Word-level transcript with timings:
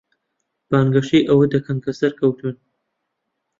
بانگەشەی 0.69 1.27
ئەوە 1.29 1.45
دەکەن 1.53 1.77
کە 1.83 1.91
سەرکەوتوون. 1.99 2.55